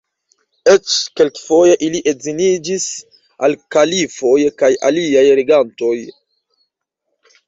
Eĉ 0.71 0.93
kelkfoje 1.19 1.73
ili 1.87 1.99
edziniĝis 2.11 2.87
al 3.47 3.55
kalifoj 3.75 4.39
kaj 4.63 4.71
aliaj 4.89 5.27
regantoj. 5.41 5.93